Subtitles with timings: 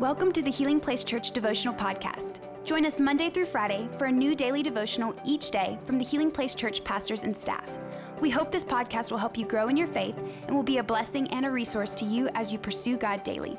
[0.00, 2.40] Welcome to the Healing Place Church Devotional Podcast.
[2.64, 6.30] Join us Monday through Friday for a new daily devotional each day from the Healing
[6.30, 7.66] Place Church pastors and staff.
[8.20, 10.82] We hope this podcast will help you grow in your faith and will be a
[10.82, 13.58] blessing and a resource to you as you pursue God daily.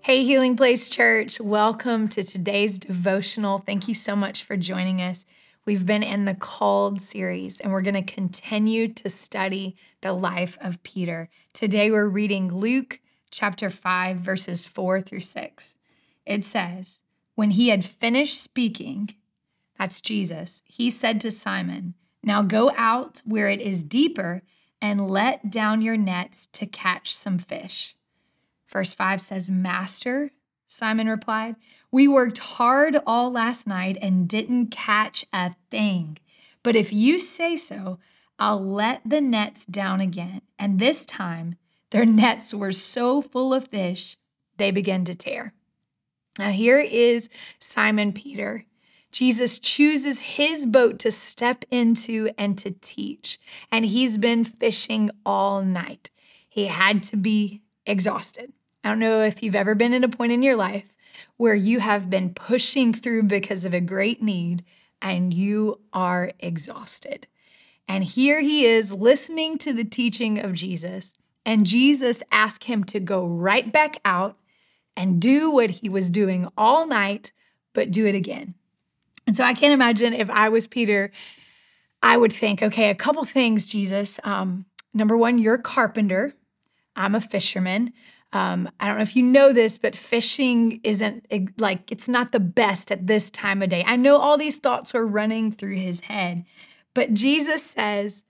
[0.00, 3.58] Hey, Healing Place Church, welcome to today's devotional.
[3.58, 5.26] Thank you so much for joining us.
[5.64, 10.58] We've been in the Called series, and we're going to continue to study the life
[10.60, 11.30] of Peter.
[11.52, 12.98] Today, we're reading Luke
[13.34, 15.76] chapter 5, verses 4 through 6.
[16.24, 17.02] It says,
[17.34, 19.10] When he had finished speaking,
[19.78, 24.42] that's Jesus, he said to Simon, Now go out where it is deeper
[24.80, 27.96] and let down your nets to catch some fish.
[28.68, 30.30] Verse 5 says, Master,
[30.66, 31.56] Simon replied,
[31.90, 36.18] We worked hard all last night and didn't catch a thing.
[36.62, 37.98] But if you say so,
[38.38, 40.42] I'll let the nets down again.
[40.58, 41.56] And this time,
[41.94, 44.16] their nets were so full of fish,
[44.56, 45.54] they began to tear.
[46.40, 47.28] Now, here is
[47.60, 48.64] Simon Peter.
[49.12, 53.38] Jesus chooses his boat to step into and to teach,
[53.70, 56.10] and he's been fishing all night.
[56.48, 58.52] He had to be exhausted.
[58.82, 60.92] I don't know if you've ever been at a point in your life
[61.36, 64.64] where you have been pushing through because of a great need
[65.00, 67.28] and you are exhausted.
[67.86, 71.14] And here he is listening to the teaching of Jesus
[71.46, 74.38] and Jesus asked him to go right back out
[74.96, 77.32] and do what he was doing all night,
[77.72, 78.54] but do it again.
[79.26, 81.10] And so I can't imagine if I was Peter,
[82.02, 84.20] I would think, okay, a couple things, Jesus.
[84.24, 86.34] Um, number one, you're a carpenter,
[86.96, 87.92] I'm a fisherman.
[88.32, 91.26] Um, I don't know if you know this, but fishing isn't
[91.60, 93.84] like it's not the best at this time of day.
[93.86, 96.44] I know all these thoughts were running through his head,
[96.94, 98.24] but Jesus says,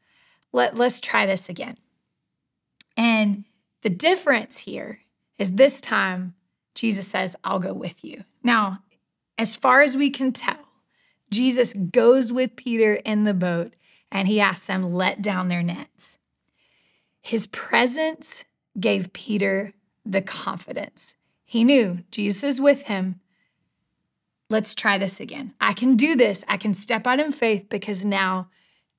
[0.52, 1.78] Let, let's try this again.
[2.96, 3.44] And
[3.82, 5.00] the difference here
[5.38, 6.34] is this time,
[6.74, 8.24] Jesus says, I'll go with you.
[8.42, 8.80] Now,
[9.38, 10.68] as far as we can tell,
[11.30, 13.74] Jesus goes with Peter in the boat
[14.12, 16.18] and he asks them, let down their nets.
[17.20, 18.44] His presence
[18.78, 19.72] gave Peter
[20.04, 21.16] the confidence.
[21.44, 23.20] He knew Jesus is with him.
[24.50, 25.54] Let's try this again.
[25.60, 26.44] I can do this.
[26.48, 28.48] I can step out in faith because now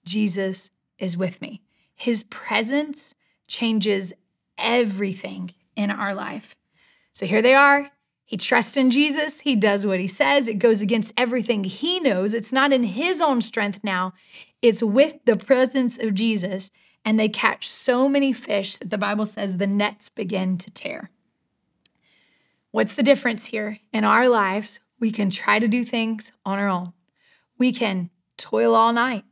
[0.03, 1.61] Jesus is with me.
[1.95, 3.15] His presence
[3.47, 4.13] changes
[4.57, 6.55] everything in our life.
[7.13, 7.91] So here they are.
[8.25, 9.41] He trusts in Jesus.
[9.41, 10.47] He does what he says.
[10.47, 12.33] It goes against everything he knows.
[12.33, 14.13] It's not in his own strength now,
[14.61, 16.71] it's with the presence of Jesus.
[17.07, 21.11] And they catch so many fish that the Bible says the nets begin to tear.
[22.71, 23.77] What's the difference here?
[23.93, 26.93] In our lives, we can try to do things on our own.
[27.59, 29.23] We can toil all night.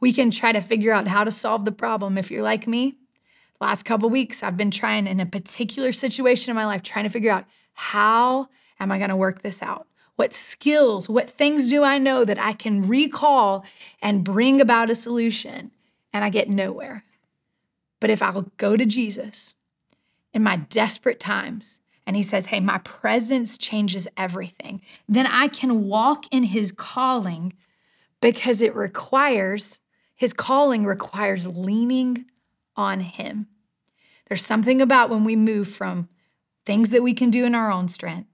[0.00, 2.16] We can try to figure out how to solve the problem.
[2.16, 2.96] If you're like me,
[3.60, 7.10] last couple weeks i've been trying in a particular situation in my life trying to
[7.10, 7.44] figure out
[7.74, 8.48] how
[8.78, 9.86] am i going to work this out?
[10.16, 13.64] What skills what things do i know that i can recall
[14.02, 15.70] and bring about a solution
[16.12, 17.04] and i get nowhere.
[18.00, 19.54] But if i'll go to jesus
[20.32, 25.84] in my desperate times and he says hey my presence changes everything then i can
[25.84, 27.52] walk in his calling
[28.20, 29.80] because it requires
[30.14, 32.26] his calling requires leaning
[32.80, 33.46] on Him.
[34.28, 36.08] There's something about when we move from
[36.64, 38.28] things that we can do in our own strength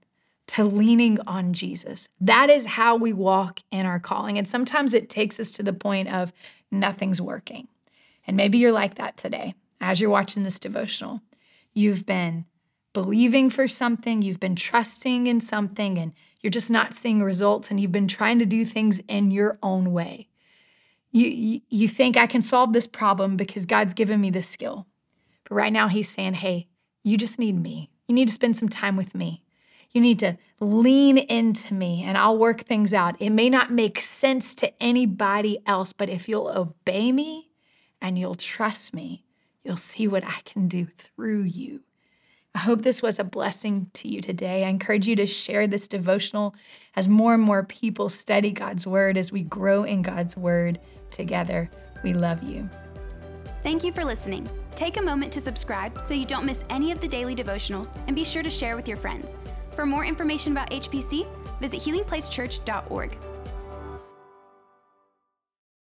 [0.47, 2.07] to leaning on Jesus.
[2.21, 4.37] That is how we walk in our calling.
[4.37, 6.31] And sometimes it takes us to the point of
[6.71, 7.67] nothing's working.
[8.25, 11.21] And maybe you're like that today as you're watching this devotional.
[11.73, 12.45] You've been
[12.93, 17.79] believing for something, you've been trusting in something, and you're just not seeing results, and
[17.79, 20.29] you've been trying to do things in your own way
[21.25, 24.87] you, you, think I can solve this problem because God's given me this skill.
[25.43, 26.67] But right now, He's saying, hey,
[27.03, 27.89] you just need me.
[28.07, 29.43] You need to spend some time with me.
[29.91, 33.15] You need to lean into me and I'll work things out.
[33.19, 37.49] It may not make sense to anybody else, but if you'll obey me
[38.01, 39.23] and you'll trust me,
[39.63, 41.83] you'll see what I can do through you.
[42.57, 44.65] I hope this was a blessing to you today.
[44.65, 46.55] I encourage you to share this devotional
[46.95, 50.79] as more and more people study God's word, as we grow in God's word
[51.11, 51.69] together.
[52.01, 52.67] We love you.
[53.61, 54.49] Thank you for listening.
[54.75, 58.15] Take a moment to subscribe so you don't miss any of the daily devotionals and
[58.15, 59.35] be sure to share with your friends.
[59.75, 61.27] For more information about HPC,
[61.59, 63.17] visit healingplacechurch.org.